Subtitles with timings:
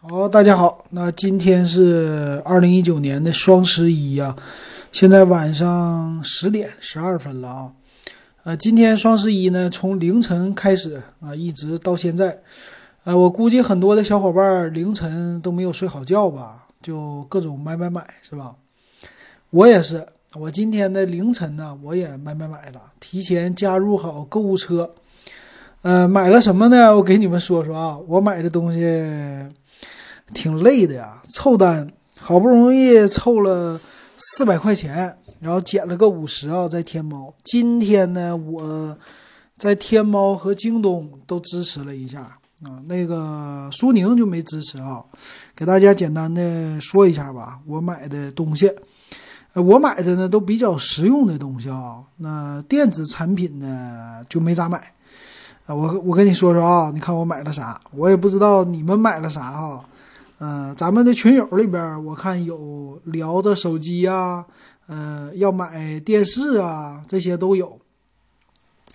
[0.00, 4.36] 好，大家好，那今天是二零一九年的双十一呀，
[4.92, 7.72] 现在晚上十点十二分了啊。
[8.44, 12.38] 呃，今天双十一呢，从凌晨开始啊，一直到现在，
[13.02, 18.54] 呃，我估计很多的小伙伴凌晨都没有睡好觉吧，就各种买买买，是吧？
[19.50, 20.06] 我也是，
[20.36, 24.94] 我今天的凌晨呢，我也买买买了，提前加入好购物车。
[25.82, 26.94] 呃，买了什么呢？
[26.94, 28.78] 我给你们说说啊，我买的东西
[30.34, 33.80] 挺累的呀，凑单好不容易凑了
[34.16, 37.32] 四百块钱，然后减了个五十啊，在天猫。
[37.44, 38.96] 今天呢，我
[39.56, 42.20] 在天猫和京东都支持了一下
[42.62, 45.02] 啊，那个苏宁就没支持啊。
[45.56, 48.70] 给大家简单的说一下吧，我买的东西，
[49.54, 54.92] 呃，我买的呢都比较实用的东西啊，那电子产品呢就没咋买。
[55.66, 59.84] 啊，我我跟你说说啊，你看我买了啥，我也不知道你们买了啥哈。
[60.40, 64.46] 嗯，咱们的群友里边，我看有聊着手机呀，
[64.86, 67.80] 呃，要买电视啊，这些都有。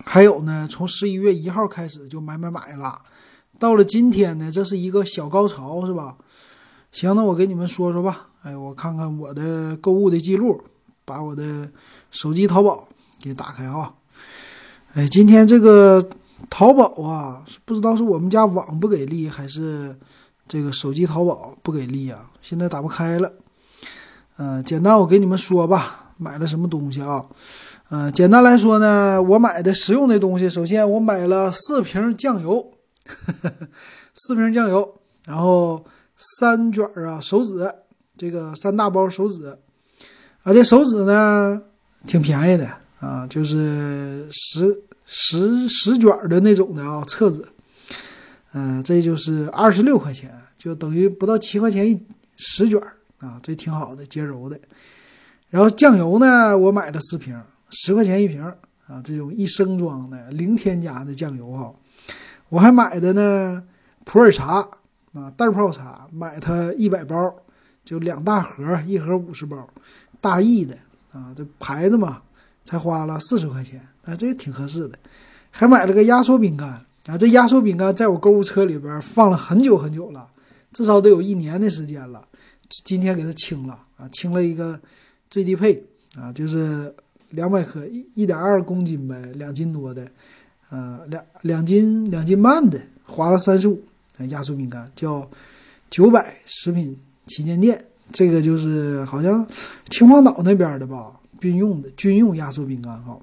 [0.04, 3.02] 还有呢，从十一月一号开始就买买买了，
[3.58, 6.16] 到了今天呢，这是一个小高潮，是吧？
[6.92, 8.28] 行，那我给你们说说吧。
[8.42, 10.62] 哎，我看看我的购物的记录，
[11.04, 11.70] 把我的
[12.10, 12.88] 手机淘宝
[13.20, 13.92] 给打开啊。
[14.94, 16.08] 哎，今天这个。
[16.50, 19.96] 淘宝啊，不知道是我们家网不给力，还是
[20.46, 22.30] 这个手机淘宝不给力啊？
[22.42, 23.32] 现在打不开了。
[24.36, 27.24] 嗯，简单我给你们说吧，买了什么东西啊？
[27.90, 32.72] 嗯，简单来说呢，我买的实用的东西，首先我买了四瓶酱油，
[34.14, 35.84] 四瓶酱油，然后
[36.16, 37.72] 三卷啊手纸，
[38.16, 39.46] 这个三大包手纸，
[40.42, 41.62] 啊，这手纸呢
[42.06, 42.68] 挺便宜的
[43.00, 44.82] 啊，就是十。
[45.06, 47.46] 十十卷的那种的啊，册子，
[48.56, 52.00] 嗯，这就是二十六块钱，就等于不到七块钱一
[52.36, 52.80] 十卷
[53.18, 54.58] 啊，这挺好的，洁柔的。
[55.50, 57.36] 然后酱油呢，我买了四瓶，
[57.70, 58.40] 十块钱一瓶
[58.86, 61.74] 啊，这种一升装的零添加的酱油哈。
[62.48, 63.60] 我还买的呢
[64.04, 64.60] 普洱茶
[65.12, 67.34] 啊，袋泡茶，买它一百包，
[67.84, 69.68] 就两大盒，一盒五十包，
[70.20, 70.76] 大益的
[71.12, 72.22] 啊，这牌子嘛，
[72.64, 73.80] 才花了四十块钱。
[74.04, 74.96] 啊，这个挺合适的，
[75.50, 77.18] 还买了个压缩饼干啊！
[77.18, 80.26] 这压缩饼干在我购物车里边放了很久很久了，
[80.72, 82.26] 至少得有一年的时间了。
[82.84, 84.80] 今天给它清了啊，清了一个
[85.30, 85.82] 最低配
[86.16, 86.94] 啊，就是
[87.30, 90.08] 两百克，一一点二公斤呗，两斤多的，
[90.70, 93.82] 呃，两两斤两斤半的，花了三十五。
[94.28, 95.28] 压缩饼干叫
[95.90, 99.44] 九百食品旗舰店，这个就是好像
[99.90, 103.18] 秦皇岛那边的吧，军用的军用压缩饼干哈。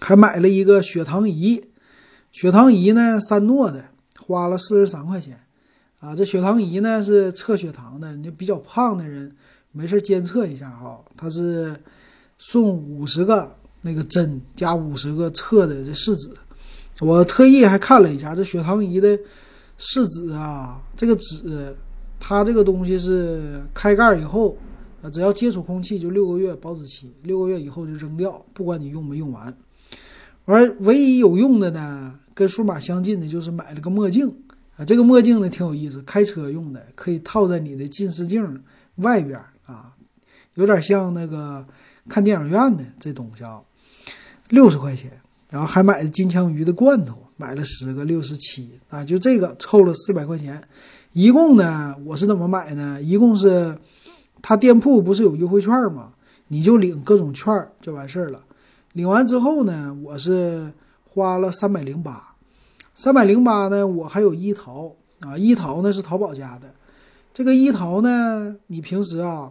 [0.00, 1.62] 还买了一个血糖仪，
[2.36, 3.82] 血糖仪呢，三诺的，
[4.20, 5.40] 花了四十三块钱，
[6.00, 9.34] 啊，这血糖仪呢是测血糖的，你就比较胖的人
[9.72, 11.74] 没事监测一下哈，它是
[12.36, 16.28] 送五十个那个针加五十个测的这试纸，
[17.00, 19.18] 我特意还看了一下这血糖仪的
[19.78, 21.74] 试纸啊，这个纸
[22.20, 24.54] 它这个东西是开盖以后
[25.00, 29.56] 啊，只要接触空气就六个月保质期，六个月以后就扔掉，不管你用没用完。
[30.44, 34.30] 而唯一有用的呢，跟数码相近的，就是买了个墨镜
[34.76, 34.84] 啊。
[34.84, 38.62] 这个墨镜呢挺有意思，开车用的，可以套在你的近视镜
[38.96, 39.94] 外边啊，
[40.52, 41.64] 有点像那个
[42.10, 43.62] 看电影院的这东西啊。
[44.50, 45.10] 六十块钱，
[45.48, 50.62] 然后还买的金枪鱼的罐头，买了十个，六十七啊，就这个凑了四百块钱。
[51.14, 53.02] 一共呢，我是怎么买呢？
[53.02, 53.78] 一共是，
[54.42, 56.12] 他店铺不是有优惠券吗？
[56.48, 58.44] 你就领各种券就完事儿了。
[58.92, 60.70] 领完之后呢，我是
[61.16, 62.34] 花了三百零八，
[62.94, 66.70] 三百零八呢，我还有一淘啊，一淘呢是淘宝家的，
[67.32, 69.50] 这个一淘呢，你平时啊，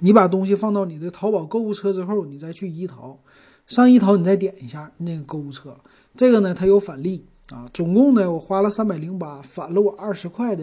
[0.00, 3.18] 你把东西放到你的淘宝购物车之后，你再去一淘，
[3.66, 5.74] 上一淘你再点一下那个购物车，
[6.14, 10.62] 这个呢它有返利啊，总共呢我花了三百零八，返了我二十块的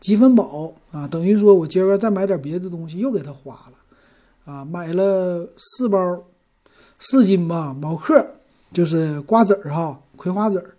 [0.00, 6.24] 积分宝啊，等于说我今儿再买点别的东西又给他花了啊，买了四包。
[6.98, 8.26] 四斤吧，毛克
[8.74, 10.74] 就是瓜子儿哈，葵花籽儿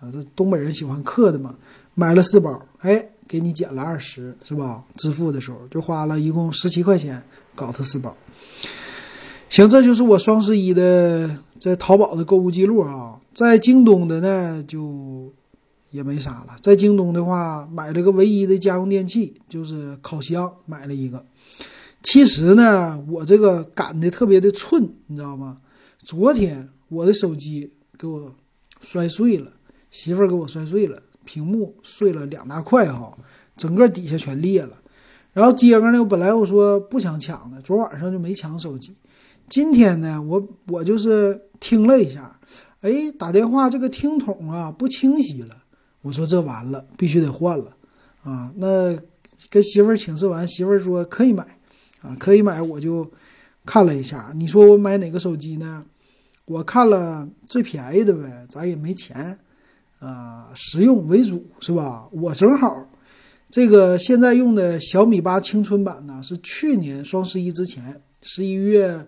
[0.00, 1.54] 啊，这东北人喜欢嗑的嘛。
[1.94, 4.82] 买了四包，哎，给你减了二十，是吧？
[4.96, 7.22] 支付的时候就花了一共十七块钱
[7.54, 8.12] 搞它四包。
[9.48, 13.20] 行，这就是我双十一的在淘宝的购物记录啊。
[13.32, 15.32] 在京东的呢，就
[15.90, 16.56] 也没啥了。
[16.60, 21.24] 在京东的话，买了个唯一的家用电器，就是烤箱，买了一个。
[22.02, 25.58] 其实呢，我这个赶的特别的寸，你知道吗？
[26.02, 28.32] 昨天我的手机给我
[28.80, 29.50] 摔碎了，
[29.90, 33.16] 媳妇儿给我摔碎了，屏幕碎了两大块哈，
[33.56, 34.80] 整个底下全裂了。
[35.32, 38.94] 然后接着呢，我本来我说不想抢的，昨晚上就没抢手机。
[39.48, 42.38] 今天呢，我我就是听了一下，
[42.82, 45.56] 哎，打电话这个听筒啊不清晰了。
[46.02, 47.76] 我说这完了，必须得换了
[48.22, 48.52] 啊。
[48.56, 48.96] 那
[49.50, 51.58] 跟媳妇儿请示完，媳妇儿说可以买
[52.00, 52.62] 啊，可以买。
[52.62, 53.10] 我就
[53.66, 55.84] 看了一下，你说我买哪个手机呢？
[56.46, 59.38] 我看了最便宜的呗，咱也没钱
[59.98, 62.06] 啊，实用为主是吧？
[62.12, 62.86] 我正好。
[63.50, 69.06] 这个现在用的小米八青春版呢，是去年双十一之前十一月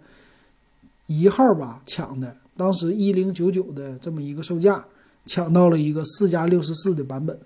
[1.09, 4.85] 一号吧抢的，当时一零九九的这么一个售价，
[5.27, 7.39] 抢到了一个四加六十四的版本，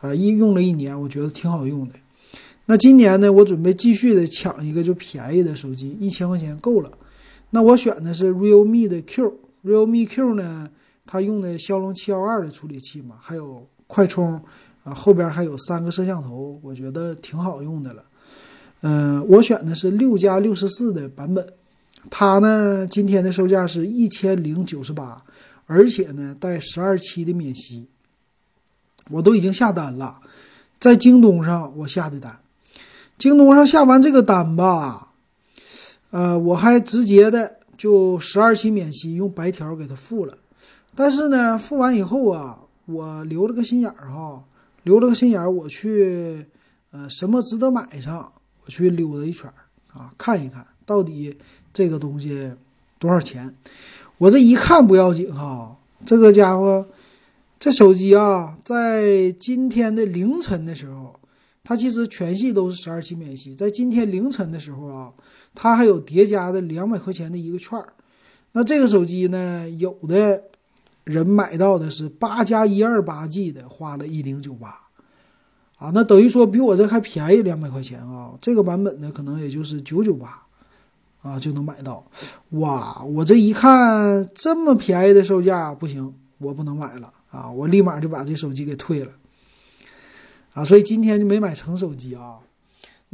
[0.00, 1.94] 啊，一用了一年，我觉得挺好用的。
[2.66, 6.90] 那今年呢，我准备继续的抢一个就便宜的手机，一千块钱够了。
[7.54, 10.68] 那我选的是 realme 的 Q，realme Q 呢，
[11.06, 14.38] 它用的骁龙七幺二的处理器嘛，还有快充。
[14.84, 18.02] 啊，后边还有三个摄像头，我觉得挺好用的了。
[18.80, 21.46] 嗯，我选的是六加六十四的版本，
[22.10, 25.22] 它呢今天的售价是一千零九十八，
[25.66, 27.86] 而且呢带十二期的免息。
[29.08, 30.18] 我都已经下单了，
[30.80, 32.40] 在京东上我下的单，
[33.16, 35.11] 京东上下完这个单吧，
[36.12, 40.38] 呃，我还直接的就十二期免息用白条给他付了，
[40.94, 44.44] 但是呢付完以后啊，我留了个心眼儿哈。
[44.84, 46.44] 留了个心眼儿，我去，
[46.90, 48.32] 呃，什么值得买上？
[48.64, 49.54] 我去溜达一圈儿
[49.96, 51.38] 啊，看一看到底
[51.72, 52.50] 这个东西
[52.98, 53.54] 多少钱。
[54.18, 56.84] 我这一看不要紧哈，这个家伙，
[57.60, 61.14] 这手机啊，在今天的凌晨的时候，
[61.62, 65.12] 它其实全系都是十二期免息，在今天凌晨的时候啊，
[65.54, 67.92] 它还有叠加的两百块钱的一个券儿。
[68.52, 70.44] 那这个手机呢，有的。
[71.04, 74.68] 人买到的是八加一二八 G 的，花了一零九八，
[75.76, 78.34] 啊，那等于说比我这还便宜两百块钱啊！
[78.40, 80.40] 这个版本呢，可能也就是九九八，
[81.20, 82.06] 啊，就能买到。
[82.50, 87.50] 哇，我这一看这么便宜的售价，不行，我不能买了啊！
[87.50, 89.10] 我立马就把这手机给退了，
[90.52, 92.38] 啊，所以今天就没买成手机啊。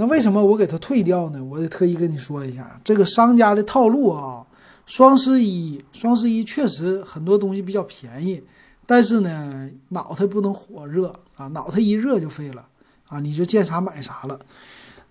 [0.01, 1.45] 那为什么我给它退掉呢？
[1.45, 4.47] 我得特意跟你说一下，这个商家的套路啊。
[4.87, 8.43] 双十一，双十一确实很多东西比较便宜，
[8.87, 12.67] 但是呢，脑袋不能火热啊，脑袋一热就废了
[13.09, 14.39] 啊，你就见啥买啥了。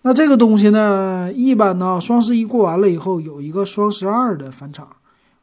[0.04, 4.88] 那这个东西呢，一般呢，双十一过完了以后，有一个双十二的返场。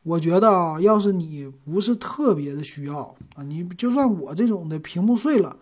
[0.03, 5.55] 我觉得啊，要是你不是特别的需要啊，你就算我这种的屏幕碎了，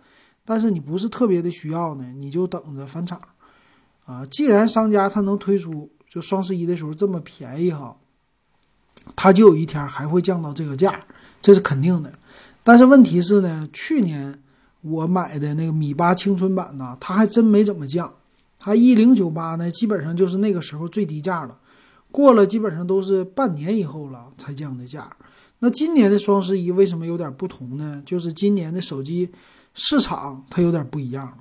[0.47, 3.21] 但是你不是特别的需要呢，你就等着返场
[4.05, 4.27] 啊。
[4.27, 7.97] 既然商家他能推出就双十一的时候这么便宜哈。
[9.17, 11.01] 它就有一天还会降到这个价，
[11.41, 12.13] 这是肯定的。
[12.63, 14.41] 但是问题是呢，去年
[14.81, 18.13] 我买的那个米八青春版呢，它还真没怎么降。
[18.61, 21.59] 它一零九八呢，基本上就是那个时候最低价了。
[22.13, 25.11] 过了基本上都是半年以后了才降的价。
[25.59, 28.01] 那今年的双十一为什么有点不同呢？
[28.07, 29.29] 就是今年的手机
[29.75, 31.39] 市场它有点不一样了。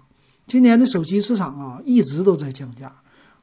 [0.52, 2.94] 今年的手机市场啊，一直都在降价，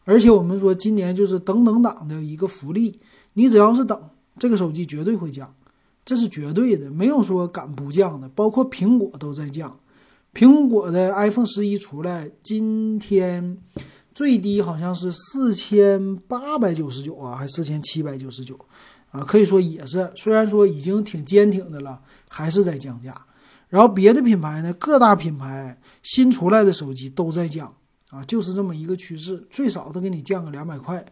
[0.05, 3.01] 而且我们说今年就是等等党的一个福利。
[3.33, 3.99] 你只要是等，
[4.39, 5.51] 这个手机绝对会降，
[6.05, 8.29] 这是绝对的，没有说敢不降的。
[8.29, 9.75] 包括苹果都在降，
[10.35, 13.57] 苹果的 iPhone 十一出来，今天
[14.12, 18.55] 最低好像是四千八百九十九啊，还四千七百九十九
[19.12, 23.19] 啊，可以说也是，虽然说已经挺坚挺的了，还是在降价。
[23.69, 27.75] 然后别的品牌呢，各大品牌新出来的手机都在降
[28.11, 31.05] 啊，就是这么一个趋势，最少都给你降个两百块。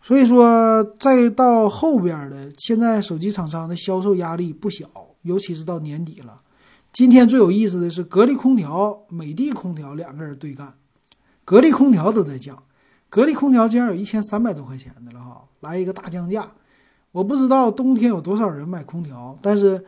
[0.00, 4.86] 所以说，再到后边的，现在手机厂商的销售压力不小，
[5.22, 6.42] 尤其是到年底了。
[6.92, 10.74] 今天最有意思的是，格力空调、美的空调两个人对干，
[11.44, 12.62] 格力空调都在降，
[13.08, 16.48] 格力空调竟然有一千三百多块钱的了哈，来一个大降价。
[17.10, 19.82] 我不知道冬天有多少人买空调，但是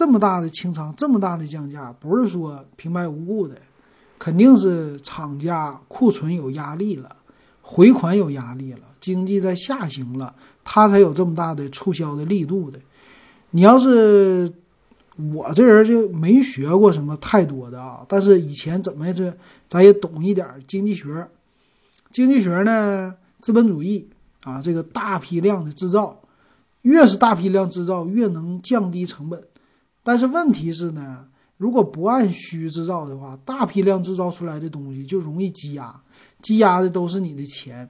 [0.00, 3.54] 这么大的清仓，这么大的降价，不是说平白无故的，
[4.18, 7.14] 肯定是厂家库存有压力了。
[7.60, 12.78] 回款有压力了，经济在下行了，他才有这么大的促销的力度的。
[13.50, 14.50] 你要是
[15.34, 19.30] 我这人就没学过什么太多的啊，但是以前怎么这
[19.68, 21.28] 咱也懂一点经济学。
[22.10, 24.08] 经济学呢，资本主义
[24.44, 26.18] 啊，这个大批量的制造，
[26.80, 29.38] 越是大批量制造，越能降低成本。
[30.02, 31.26] 但是问题是呢，
[31.56, 35.94] 如果不按需制造的话，大批量制造出来的东西就容易积压。
[36.42, 37.86] 积压的都是你的钱，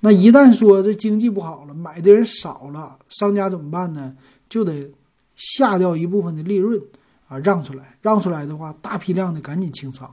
[0.00, 4.12] 那一旦说这经济不好了，买的人少了，商家怎么办呢？
[4.48, 4.90] 就得
[5.36, 6.80] 下掉一部分的利润
[7.28, 10.12] 啊，让出来，让出来的话，大批量的赶紧清仓。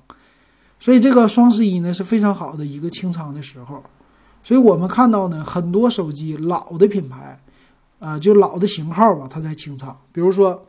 [0.79, 3.83] 所以这个双十一呢是非常好的一个清仓的时候。
[4.43, 7.41] 所以我们看到呢，很多手机老的品牌，
[7.97, 9.97] 啊，就老的型号吧，它在清仓。
[10.11, 10.63] 比如说，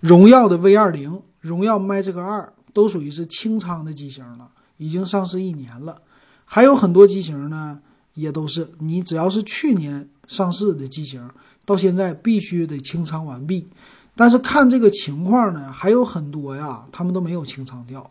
[0.00, 6.00] 荣耀的 V 二零、荣耀 Magic 二都属于是清仓的机型了，已经上市一年了。
[6.44, 7.80] 还有很多机型呢，
[8.14, 11.28] 也都是你只要是去年上市的机型，
[11.64, 13.68] 到现在必须得清仓完毕。
[14.14, 18.10] 但是看这个情况呢，还有很多呀，他们都没有清仓掉，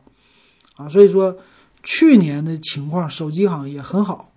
[0.75, 1.35] 啊，所以说
[1.83, 4.31] 去年的情况，手机行业很好，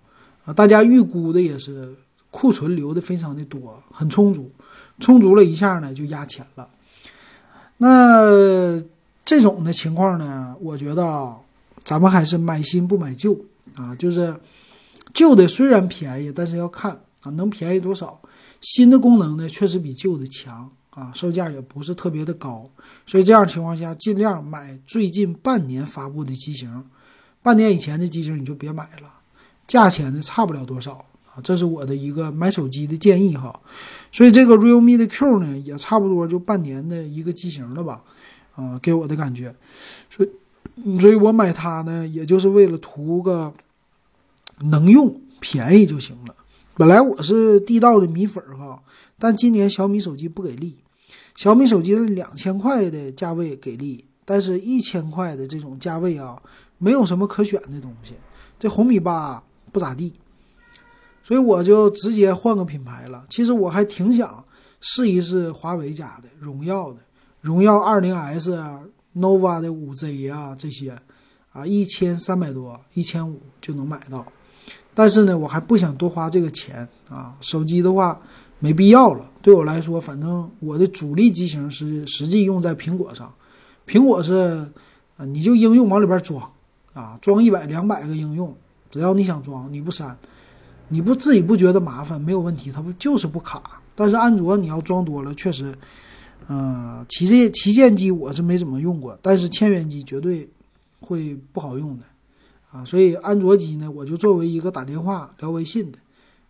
[0.45, 1.95] 啊，大家预估的也是
[2.29, 4.51] 库存留的非常的多，很充足，
[4.99, 6.67] 充足了一下呢就压钱了。
[7.81, 8.79] 那
[9.25, 11.35] 这种的情况呢，我觉得啊，
[11.83, 13.35] 咱们还是买新不买旧。
[13.73, 14.35] 啊，就是
[15.13, 18.21] 旧的虽然便宜，但是要看啊能便宜多少。
[18.59, 22.69] 新的功能呢，确实比旧的强啊，售价也不是特别的高。
[23.07, 26.85] 所以这样情况下，尽量买最近半年发布的机型，
[27.41, 29.11] 半年以前的机型你就别买了，
[29.65, 31.41] 价钱呢差不了多少啊。
[31.43, 33.59] 这是我的一个买手机的建议哈。
[34.11, 38.03] 所以这个 Realme 的 Q 呢，也差不多就半年的一个机型了吧，
[38.55, 39.55] 啊，给我的感觉。
[40.09, 40.29] 所以。
[40.99, 43.53] 所以我买它呢，也就是为了图个
[44.61, 46.35] 能用、便宜就行了。
[46.75, 48.81] 本来我是地道的米粉哈，
[49.19, 50.77] 但今年小米手机不给力。
[51.35, 56.41] 小米手机的两千块的价位给力，但是一千块的这种价位啊，
[56.77, 58.13] 没有什么可选的东西。
[58.57, 60.13] 这红米八不咋地，
[61.23, 63.25] 所以我就直接换个品牌了。
[63.29, 64.43] 其实我还挺想
[64.79, 66.99] 试一试华为家的荣耀的
[67.41, 68.81] 荣耀二零 S 啊。
[69.13, 70.97] nova 的五 Z 啊，这些
[71.51, 74.25] 啊，一千三百多，一千五就能买到。
[74.93, 77.35] 但是呢，我还不想多花这个钱啊。
[77.41, 78.17] 手机的话
[78.59, 83.29] 没必要了，对我来说，反正我的主力机型是实际用在苹果上。
[83.85, 84.65] 苹果是
[85.17, 86.49] 啊，你就应用往里边装
[86.93, 88.55] 啊，装一百两百个应用，
[88.89, 90.17] 只要你想装，你不删，
[90.91, 93.81] 你不自己不觉得麻烦，没有问题，它不就是不卡。
[93.95, 95.73] 但是安卓你要装多了，确实。
[96.47, 100.49] 嗯，旗舰旗舰机我是没怎么用过，但是千元机绝对
[100.99, 102.03] 会不好用的
[102.71, 102.83] 啊。
[102.83, 105.99] 所以安卓机呢，我就作为一个打电话聊微信的，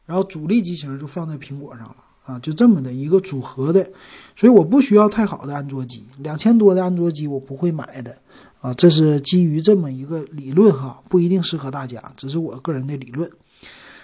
[0.05, 1.95] 然后主力机型就放在苹果上了
[2.25, 3.87] 啊，就这么的一个组合的。
[4.35, 8.17] 所以我不需要太好的安卓机，两千多的安卓机我不会买的
[8.61, 8.73] 啊。
[8.73, 13.29] 这是基于这么一个理论哈，不一定适合大家，只是我个人的理论。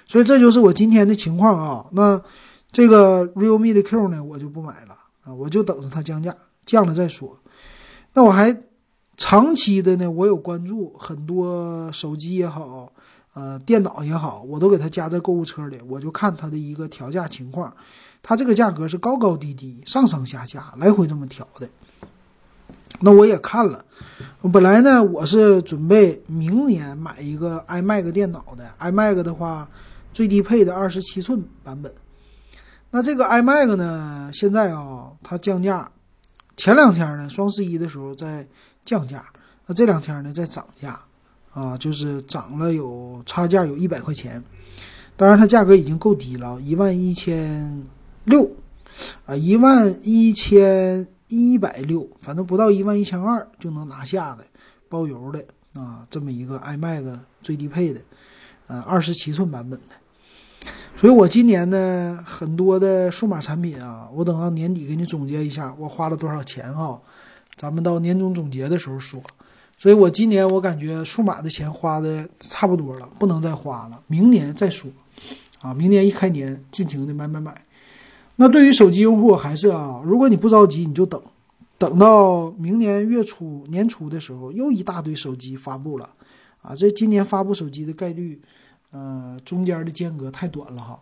[0.07, 1.85] 所以这就是我今天的情况啊。
[1.91, 2.21] 那
[2.71, 4.97] 这个 Realme 的 Q 呢，我就不买了。
[5.23, 6.33] 啊，我就等着它降价，
[6.65, 7.37] 降了再说。
[8.13, 8.55] 那我还
[9.17, 12.89] 长期的呢，我有关注很多手机也好，
[13.33, 17.73] 呃，电脑也好，我都给它加在购物车里，我就看它的一个调价情况。
[18.23, 21.67] 它这个价格是高高低低、上上下下来回这么调的。
[23.01, 23.83] 那我也看了，
[24.53, 29.69] 本来呢，我是准备明年买一个 iMac 电脑的，iMac 的话
[30.17, 31.93] 最低配的二十七寸版本。
[32.89, 34.31] 那这个 iMac 呢？
[34.33, 35.91] 现在啊，它降价。
[36.55, 38.47] 前两天呢，双十一的时候在
[38.83, 39.23] 降价，
[39.67, 40.99] 那这两天呢在涨价，
[41.53, 44.43] 啊，就是涨了有差价有一百块钱。
[45.15, 47.83] 当然，它价格已经够低了，一万一千
[48.23, 48.49] 六，
[49.27, 54.43] 啊，一万一千一百六，反正不到一万一千二就能拿下的，
[54.89, 55.45] 包邮的
[55.79, 58.01] 啊，这么一个 iMac 最低配的，
[58.65, 59.95] 呃，二十七寸版本的。
[60.99, 66.99] 所以我今年呢，很多的数码产品啊，我等到年底给你总结一下，我花了多少钱哈，
[67.55, 69.21] 咱们到年终总结的时候说。
[69.77, 74.89] 所以我今年我感觉数码的钱花的差不多了，不能再花了，明年再说，
[75.61, 77.63] 啊，明年一开年尽情的买买买。
[78.37, 81.21] 那对于手机用户还是啊，如果你不着急，你就等，
[81.77, 86.09] 等到明年月初年初的时候，又一大堆手机发布了，
[86.63, 88.41] 啊，这今年发布手机的概率。
[88.97, 90.99] 呃，中间的间隔太短了哈。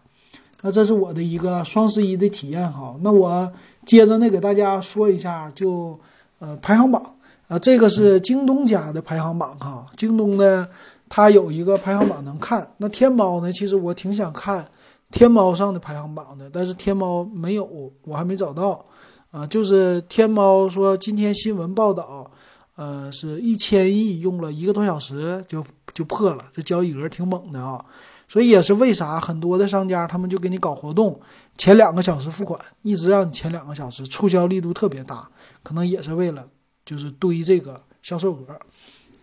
[0.62, 2.94] 那这是我的一个双十一的体验哈。
[3.00, 3.50] 那我
[3.86, 5.98] 接着呢给大家说一下，就
[6.40, 7.16] 呃排行榜
[7.48, 9.88] 啊，这个是京东家的排行榜哈。
[9.96, 10.68] 京东呢，
[11.08, 12.68] 它有一个排行榜能看。
[12.80, 14.68] 那天猫呢，其实我挺想看
[15.12, 18.84] 天猫上的排行榜的，但是天猫没有，我还没找到
[19.32, 19.48] 啊。
[19.48, 22.30] 就是天猫说今天新闻报道。
[22.78, 25.64] 呃，是一千亿用了一个多小时就
[25.96, 27.84] 就破了，这交易额挺猛的啊，
[28.28, 31.20] 所以也是为啥很多的商家他们就给你搞活动，
[31.58, 35.28] 前两个小时付款，一直让你前两个小时，促销力度特别大，
[35.64, 36.46] 可能也是为了
[36.84, 38.40] 就是堆这个销售额。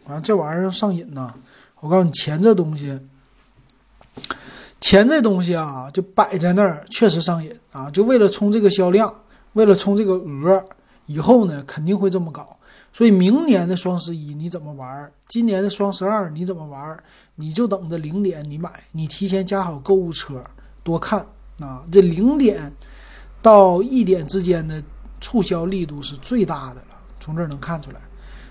[0.07, 1.35] 完了这玩意儿上瘾呐，
[1.81, 2.99] 我告诉你，钱这东西，
[4.81, 9.15] 钱这东西啊，就摆在那儿，确实上瘾啊，就为了冲这个销量，
[9.53, 10.65] 为了冲这个额，
[11.07, 12.59] 以后呢肯定会这么搞。
[12.93, 15.11] 所以明年的双十一你怎么玩？
[15.29, 17.03] 今年的双十二你怎么玩？
[17.37, 20.45] 你就等着零点你买，你提前加好购物车，
[20.83, 21.27] 多看
[21.59, 21.85] 啊！
[21.91, 22.71] 这零点
[23.41, 24.83] 到一点之间的
[25.21, 28.01] 促销力度是最大的了，从这儿能看出来。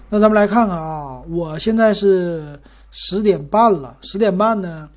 [0.10, 4.89] 那咱们来看看啊，我现在是十点半了，十点半呢，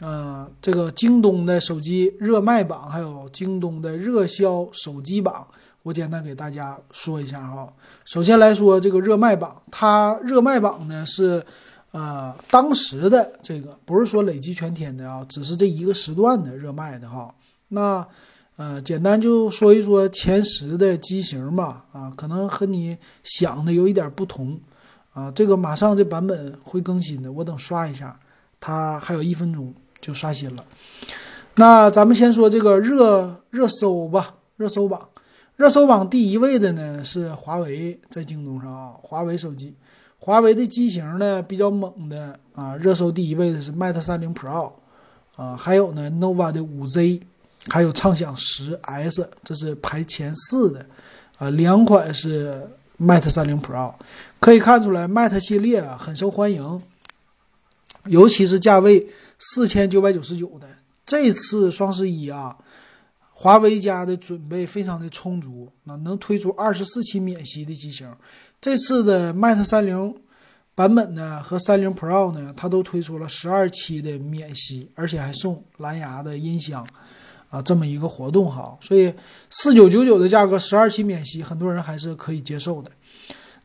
[0.00, 5.46] 呃，这个京东的手机热卖榜，还有京东的热销手机榜，
[5.84, 7.70] 我简单给大家说一下哈。
[8.06, 11.44] 首先来说这个热卖榜，它热卖榜呢是，
[11.92, 17.32] 呃，当时的这个不是说累计全天的啊，只是这一个时段的热卖的哈。
[17.68, 18.06] 那
[18.56, 24.58] 呃，简单就说一说前十的机型吧，啊，可能和你想的有一点不同，
[25.12, 28.18] 啊，这个马上这版本会更新的，我等刷一下，
[28.58, 30.64] 它还有一分钟就刷新了。
[31.56, 35.08] 那咱们先说这个热热搜吧，热搜榜，
[35.56, 39.74] 热搜榜第一位的呢是华为，在京东上啊，华为手机，
[40.18, 44.72] 华为的机型呢比较猛的啊，热搜第一位的是 Mate 三零 Pro，
[45.36, 47.20] 啊，还有呢 nova 的五 Z。
[47.70, 50.84] 还有畅享十 S，这是排前四的，
[51.38, 52.62] 啊，两款是
[53.00, 53.94] Mate 三零 Pro，
[54.38, 56.82] 可以看出来 Mate 系列啊很受欢迎，
[58.04, 59.08] 尤其是价位
[59.38, 60.68] 四千九百九十九的。
[61.06, 62.54] 这次双十一啊，
[63.34, 68.08] 华为家的准备非常的充足，那能推出二十四期免息的机型。
[68.60, 70.14] 这次的 Mate 三零
[70.74, 76.86] 版本呢和三零 Pro 呢，它都推出了十二期的免息，而且还送蓝牙的音箱。
[77.50, 79.14] 啊，这么一个活动哈，所以
[79.48, 82.90] 四九九九的价格，十二期免息，很多人还是可以接受的。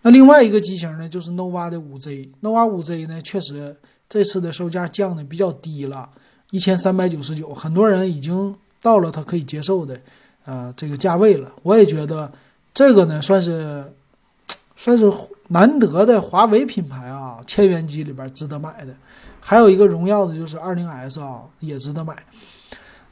[0.04, 3.76] 那另外一个机型呢，就是 nova 的五 Z，nova 五 Z 呢，确实
[4.08, 6.08] 这次的售价降的比较低了，
[6.52, 10.00] 一千三百九十九，很多人已经到了它可以接受的
[10.46, 11.52] 呃这个价位了。
[11.64, 12.32] 我也觉得
[12.74, 13.84] 这个呢，算是
[14.76, 15.12] 算是
[15.50, 18.96] 难得的华为品牌啊，千元机里边值得买的。
[19.42, 22.16] 还有一个荣耀的就是二零 S 啊，也值得买。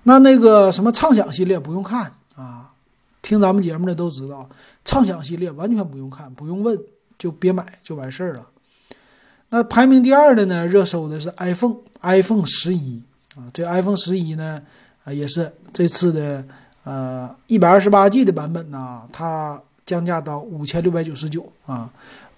[0.04, 2.72] 那那个什么畅享系列不用看啊，
[3.22, 4.48] 听咱们节目的都知道，
[4.86, 6.80] 畅享系列完全不用看，不用问
[7.18, 8.48] 就别买就完事儿了。
[9.50, 13.02] 那排名第二的呢，热搜的是 iPhone，iPhone 十一
[13.36, 14.62] 啊，这 iPhone 十一呢
[15.08, 16.44] 啊也是这次的
[16.84, 21.90] 呃一百二十八 G 的版本呢，它降价到五千六百九十九啊。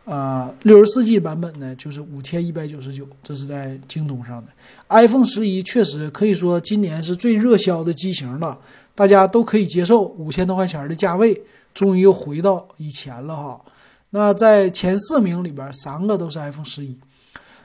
[0.05, 4.51] 呃，六十四 G 版本呢，就是五千一百九十九，这是在京东上的。
[4.89, 8.58] iPhone 十一确实可以说今年是最热销的机型了，
[8.95, 11.39] 大家都可以接受五千多块钱的价位，
[11.75, 13.62] 终于又回到以前了哈。
[14.12, 16.97] 那在前四名里边，三个都是 iPhone 十一。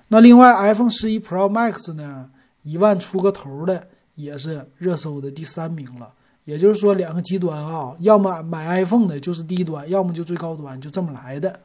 [0.09, 2.29] 那另外 iPhone 十一 Pro Max 呢，
[2.63, 6.13] 一万出个头的也是热搜的第三名了。
[6.45, 11.59] 也就是说，两个极端啊，要么买 iPhone 的就是低端，要么就最高端，就这么来的。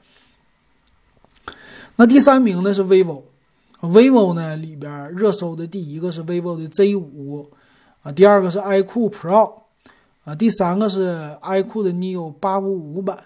[1.98, 7.52] 那第三名呢是 vivo，vivo 呢里边热搜的第一个是 vivo 的 Z 五
[8.04, 9.54] 啊，第二个是 iQOO Pro
[10.24, 13.26] 啊，第三个是 iQOO 的 Neo 八五五版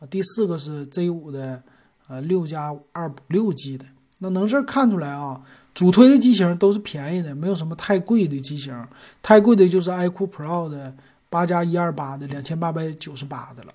[0.00, 1.62] 啊，第四个是 Z 五的
[2.08, 3.84] 呃六加二五六 G 的。
[4.18, 5.40] 那能这看出来啊，
[5.78, 8.74] 主推的机型都是便宜的，没有什么太贵的机型，
[9.22, 10.92] 太贵的就是 iQOO Pro 的
[11.30, 13.72] 八加一二八的两千八百九十八的了。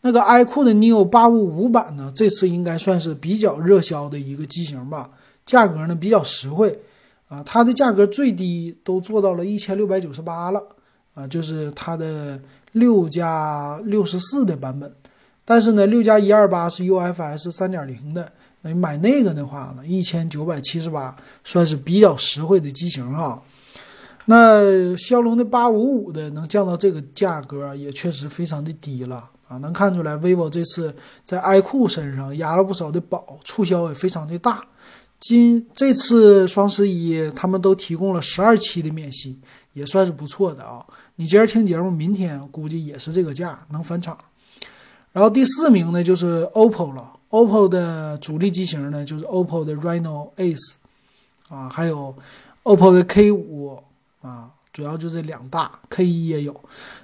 [0.00, 5.08] 那个 iQOO 的 Neo 八五五版呢，这次应该算是比较热销的一个机型吧，
[5.44, 6.76] 价格呢比较实惠，
[7.28, 10.60] 啊，它的价格最低都做到了一千六百九十八了，
[11.14, 12.40] 啊，就是它的
[12.72, 14.92] 六加六十四的版本，
[15.44, 18.32] 但是呢，六加一二八是 UFS 三点零的，
[18.66, 23.42] 你买那个的话呢，一千九百七十八算是比较实惠的机型哈。
[24.26, 29.30] 那骁龙的八五五的能降到这个价格，也确实非常的低了。
[29.48, 34.60] 啊，能看出来，vivo 这次在 iQOO 身上压了不少的宝，促销也非常的大。
[35.20, 39.38] 今这次双十一，他们都提供了十二期的免息，
[39.72, 40.84] 也算是不错的啊。
[41.14, 44.18] 你今儿听节目，明天估计也是这个价，能返场。
[45.12, 47.12] 然后第四名呢，就是 OPPO 了。
[47.30, 50.74] OPPO 的主力机型呢，就是 OPPO 的 Reno Ace，
[51.48, 52.14] 啊，还有
[52.62, 53.78] OPPO 的 K 五，
[54.22, 54.50] 啊。
[54.72, 56.54] 主要就这两大，K 一也有，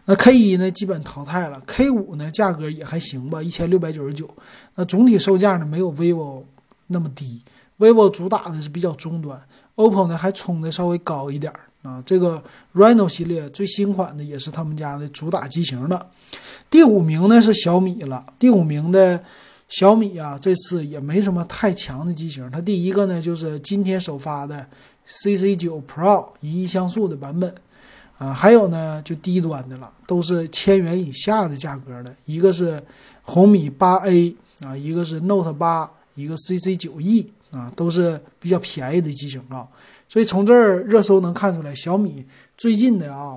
[0.05, 4.29] 那 K 一呢基本淘汰了，K 五呢价格也还行吧，一千六百九十九，
[4.75, 6.43] 那总体售价呢没有 vivo
[6.89, 7.41] 那么低
[7.79, 9.41] ，vivo 主打的是比较中端
[9.77, 16.07] ，OPPO 呢还冲的稍微高一点啊，这个 Reno 系列最新款的也是他们家的主打机型了。
[16.69, 19.25] 第五名呢是小米了，第五名的
[19.73, 24.65] 小米啊这次也没什么太强的机型，它第一个呢就是今天首发的。
[25.05, 27.53] CC 九 Pro 一亿像素的版本，
[28.17, 32.15] 啊，还有呢，就低端的了，都是千元以下的价格的。
[32.25, 32.81] 一个是
[33.23, 39.67] 红米八 A 啊，一个是 Note 八，一个 CC 九 E 啊，都是比较便宜的机型啊。
[40.09, 42.25] 所以从这儿热搜能看出来，小米
[42.57, 43.37] 最近的啊，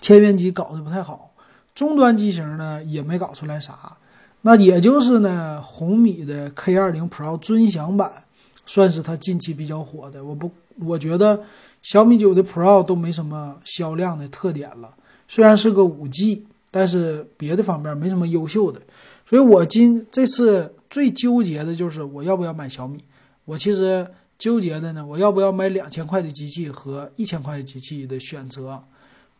[0.00, 1.30] 千元机搞得不太好，
[1.72, 3.96] 终端机型呢也没搞出来啥。
[4.42, 8.24] 那也就是呢，红米的 K 二零 Pro 尊享版
[8.66, 10.22] 算是它近期比较火的。
[10.22, 10.50] 我不，
[10.80, 11.42] 我觉得
[11.80, 14.94] 小米九的 Pro 都没什么销量的特点了。
[15.26, 18.80] 虽然是个五 G，但是别的方面没什么优秀的。
[19.28, 23.02] 所以我今这次最纠结的就是我要不要买小米。
[23.44, 24.06] 我其实。
[24.38, 28.82] 纠结的呢，我要不要买两千块的机器和一千块的机器的选择，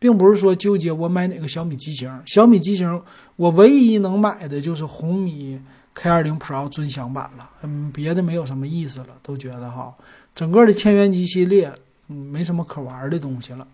[0.03, 2.11] 并不是说纠结我买哪个小米机型。
[2.25, 3.01] 小米机型
[3.37, 5.57] 我唯一能买的就是红米
[5.95, 9.95] K20 Pro 尊享版了，嗯，别的没有什么意思了，都觉得哈，
[10.35, 11.71] 整个的千元机系列，
[12.09, 13.65] 嗯，没什么可玩的东西了。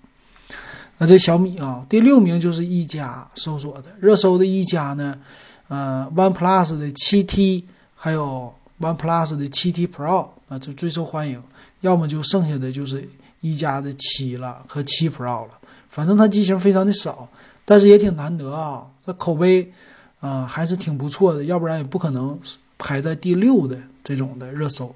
[0.99, 5.17] 那这小米啊，第六名就是一加搜索的热搜的一加呢，
[5.67, 7.63] 呃，OnePlus 的 7T，
[7.95, 10.27] 还有 OnePlus 的 7T Pro。
[10.47, 11.41] 啊，这最受欢迎，
[11.81, 13.07] 要么就剩下的就是
[13.41, 15.58] 一加的七了和七 Pro 了，
[15.89, 17.27] 反正它机型非常的少，
[17.65, 19.71] 但是也挺难得啊，它口碑
[20.19, 22.39] 啊还是挺不错的，要不然也不可能
[22.77, 24.95] 排在第六的这种的热搜。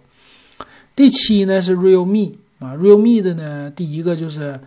[0.96, 4.60] 第七呢是 Realme 啊，Realme 的呢第一个就是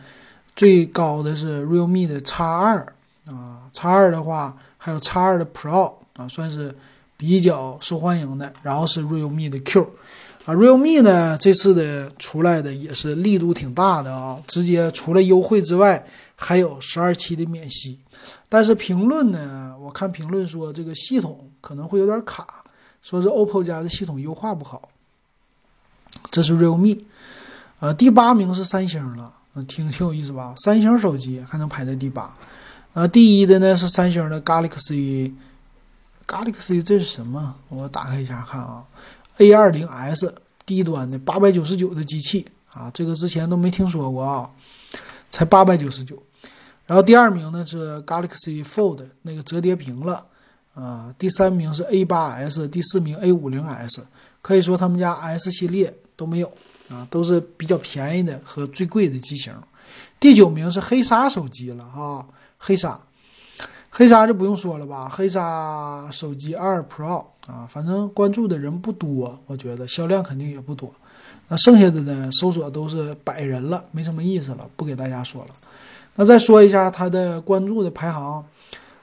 [0.55, 2.95] 最高的是 Realme 的 X 二
[3.27, 6.75] 啊，X 二的话还有 X 二的 Pro 啊，算是
[7.17, 9.89] 比较受欢迎的，然后是 Realme 的 Q。
[10.47, 16.07] 啊，realme 呢，这次的出来的也是力度挺大的啊，直接除了优惠之外，
[16.37, 17.99] 还有十二期的免息。
[18.49, 22.47] 但是评论呢，我看评论说这个系统可能会有点卡，
[23.03, 24.89] 说是 OPPO 家的系统优化不好。
[26.31, 26.97] 这是 realme，
[27.81, 29.33] 呃，第八名是三星了，
[29.67, 30.55] 挺挺有意思吧？
[30.59, 32.33] 三星手机还能排在第八，
[32.95, 37.57] 呃，第一的呢是三星的 Galaxy，Galaxy 这是什么？
[37.69, 38.85] 我打开一下看啊。
[39.39, 44.51] A 二零 S 低端的八百九十九的机器啊，这个之前都没听说过啊，
[45.31, 46.23] 才八百九十九。
[46.87, 50.25] 然后第二名呢是 Galaxy Fold 那个折叠屏了
[50.75, 54.05] 啊，第三名是 A 八 S，第四名 A 五零 S。
[54.41, 56.51] 可以说他们家 S 系列都没有
[56.89, 59.53] 啊，都是比较便宜的和最贵的机型。
[60.21, 62.25] 第九名是黑鲨手机了啊，
[62.57, 63.01] 黑鲨。
[63.99, 70.93] 黑鲨就不用说了吧，黑鲨手机二 Pro 啊，反正关注的人不多，我觉得销量肯定也不多。
[71.49, 75.49] 那剩下的呢，搜索都是百人了，没什么意思了，不给大家说了。
[76.15, 78.45] 那再说一下它的关注的排行，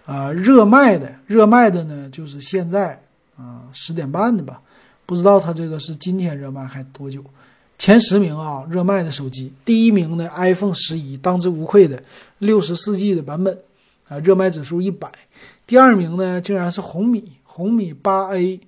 [0.06, 3.02] 啊，热卖的热卖的呢，就是现在
[3.36, 4.62] 啊十点半的吧，
[5.08, 7.24] 不知道它这个是今天热卖还多久。
[7.80, 12.04] 前十名啊，热卖的手机，第一名的 iPhone 十一，当之无愧的
[12.38, 13.58] 六十四 G 的版本。
[14.14, 15.12] 啊，热卖指数一百，
[15.66, 18.60] 第二名呢竟然是红米，红米八 A，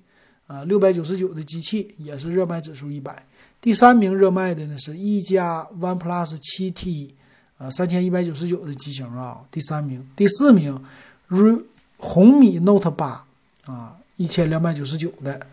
[0.48, 3.24] 啊，六百九十九的机器也是热卖指数一百。
[3.60, 7.14] 第三名热卖的呢是一加 OnePlus 七 T，
[7.58, 10.04] 啊，三千一百九十九的机型啊，第三名。
[10.16, 10.82] 第四名，
[11.28, 11.64] 如
[11.96, 13.24] 红米 Note 八，
[13.66, 15.46] 啊，一千两百九十九的。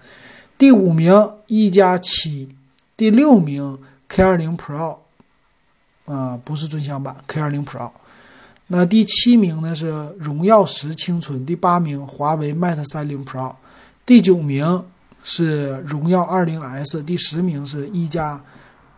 [0.57, 1.13] 第五名
[1.45, 2.49] 一加七，
[2.97, 3.77] 第六名
[4.07, 4.97] K 二零 Pro，
[6.05, 7.91] 啊，不是尊享版 K 二零 Pro。
[8.75, 13.53] 那第七名呢是荣耀十青春，第八名华为 Mate 三零 Pro，
[14.03, 14.83] 第九名
[15.23, 18.43] 是荣耀二零 S，第十名是一加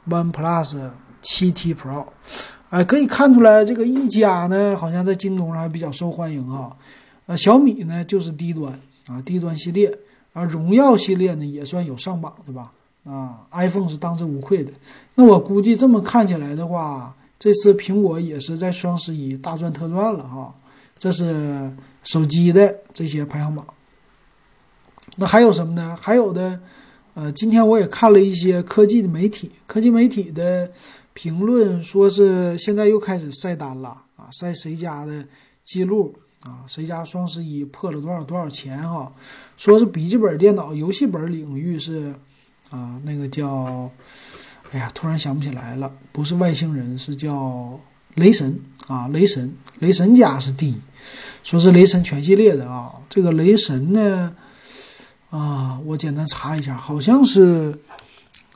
[0.08, 0.78] OnePlus
[1.22, 2.06] 七 T Pro。
[2.70, 6.74] 哎，可以看出来这个一加呢，好像在京东上还比较受欢迎啊。
[7.26, 8.72] 呃，小米呢就是低端
[9.08, 9.94] 啊，低端系列
[10.32, 12.72] 啊，荣耀系列呢也算有上榜的吧？
[13.04, 14.72] 啊，iPhone 是当之无愧的。
[15.16, 17.14] 那我估计这么看起来的话。
[17.38, 20.56] 这次苹果也是在双十一大赚特赚了哈，
[20.98, 21.70] 这是
[22.04, 23.66] 手机的这些排行榜。
[25.18, 25.98] 那还有什么呢？
[26.02, 26.60] 还有的，
[27.14, 30.72] 呃，今天我也看了一些科技的媒体，科技媒体的
[31.14, 35.26] 评论说是现在又开始晒单了啊，晒谁家的
[35.66, 39.14] 记录啊，谁家双十一破了多少多少钱哈，
[39.58, 42.14] 说是笔记本电脑游戏本领域是
[42.70, 43.92] 啊，那个叫。
[44.72, 47.80] 哎呀，突然想不起来了，不是外星人，是叫
[48.16, 49.08] 雷神啊！
[49.08, 50.76] 雷神，雷神家是第一，
[51.44, 52.94] 说是雷神全系列的啊。
[53.10, 54.36] 这个雷神呢，
[55.30, 57.80] 啊，我简单查一下，好像是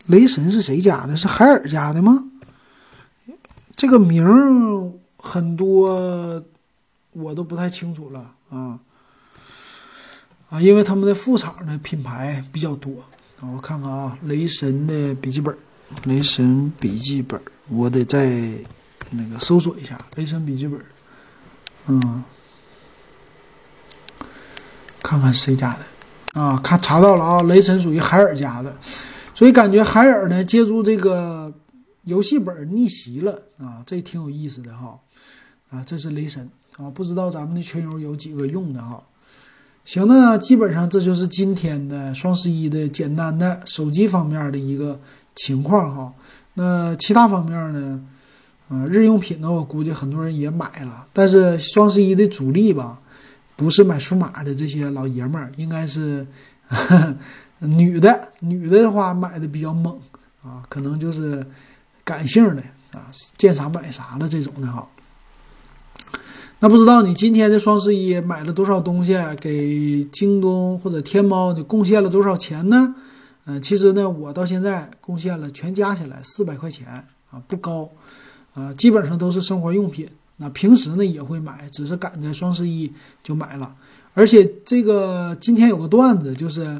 [0.07, 1.15] 雷神是谁家的？
[1.15, 2.25] 是海尔家的吗？
[3.77, 6.43] 这个名儿很多，
[7.13, 8.79] 我都不太清楚了啊
[10.49, 12.99] 啊，因为他们的副厂的品牌比较多
[13.39, 13.47] 啊。
[13.55, 15.57] 我看看啊，雷神的笔记本。
[16.05, 18.29] 雷神笔记本，我得再
[19.11, 20.79] 那个搜索一下雷神笔记本，
[21.87, 22.23] 嗯，
[25.01, 28.75] 看看谁家的，啊，看查到了啊，雷神属于海尔家的，
[29.33, 31.51] 所以感觉海尔呢借助这个
[32.03, 33.43] 游戏本逆袭了。
[33.57, 34.99] 啊，这挺有意思的哈。
[35.69, 36.49] 啊，这是雷神。
[36.77, 39.03] 啊，不知道咱们的群友有几个用的哈。
[39.83, 44.99] 行，那基本上这就是今天的双十一的简单的手机方面的一个
[45.43, 46.13] 情况哈。
[46.53, 48.01] 那其他方面呢？
[48.69, 52.99] 啊，日用品呢，我估计很多人也买了，但是双十一的主力吧，
[53.55, 56.27] 不是买数码的这些老爷们儿，应该是
[57.57, 58.29] 女的。
[58.41, 59.99] 女的的话买的比较猛
[60.43, 61.43] 啊，可能就是
[62.03, 64.87] 感性的啊，见啥买啥的这种的哈。
[66.59, 72.93] 那不知道你今天的双十一买了多少东西，给京东或者天猫你贡献了多少钱呢？
[73.49, 76.87] 嗯，其实呢，我到现在贡献了全加起来四百块钱
[77.31, 77.89] 啊，不高，
[78.53, 80.07] 啊，基本上都是生活用品。
[80.37, 83.75] 那平时呢也会买，只是赶在双十一就买了。
[84.13, 86.79] 而且这个今天有个段子，就是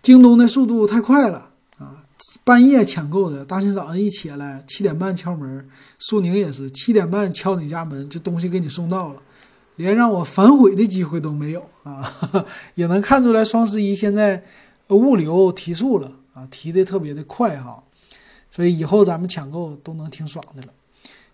[0.00, 2.02] 京东的速度太快了啊。
[2.42, 9.22] 半夜抢购的，大清早上一起来，七点半敲门，苏宁也是七点半敲你家门，这东西给你送到了，
[9.76, 12.02] 连让我反悔的机会都没有啊！
[12.76, 14.42] 也能看出来双十一现在
[14.94, 17.82] 物流提速了啊，提的特别的快哈，
[18.50, 20.68] 所以以后咱们抢购都能挺爽的了。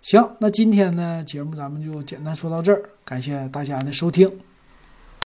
[0.01, 4.31] 行，那今天呢节目咱们就简单说到这儿，感谢大家的收听。